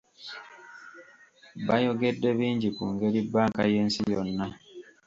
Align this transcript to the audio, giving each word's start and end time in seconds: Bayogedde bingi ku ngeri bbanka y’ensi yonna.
Bayogedde 1.67 2.29
bingi 2.37 2.69
ku 2.75 2.83
ngeri 2.93 3.19
bbanka 3.27 3.61
y’ensi 3.71 4.01
yonna. 4.13 4.45